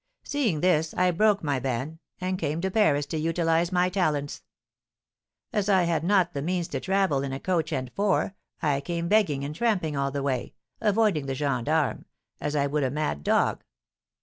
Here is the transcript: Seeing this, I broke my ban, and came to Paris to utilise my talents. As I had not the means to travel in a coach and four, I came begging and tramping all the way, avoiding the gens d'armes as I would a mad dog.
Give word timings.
Seeing 0.23 0.61
this, 0.61 0.95
I 0.95 1.11
broke 1.11 1.43
my 1.43 1.59
ban, 1.59 1.99
and 2.19 2.39
came 2.39 2.59
to 2.61 2.71
Paris 2.71 3.05
to 3.05 3.19
utilise 3.19 3.71
my 3.71 3.87
talents. 3.87 4.41
As 5.53 5.69
I 5.69 5.83
had 5.83 6.03
not 6.03 6.33
the 6.33 6.41
means 6.41 6.67
to 6.69 6.79
travel 6.79 7.21
in 7.21 7.31
a 7.31 7.39
coach 7.39 7.71
and 7.71 7.91
four, 7.93 8.33
I 8.63 8.81
came 8.81 9.07
begging 9.07 9.43
and 9.45 9.53
tramping 9.53 9.95
all 9.95 10.09
the 10.09 10.23
way, 10.23 10.55
avoiding 10.79 11.27
the 11.27 11.35
gens 11.35 11.65
d'armes 11.65 12.05
as 12.39 12.55
I 12.55 12.65
would 12.65 12.81
a 12.83 12.89
mad 12.89 13.23
dog. 13.23 13.63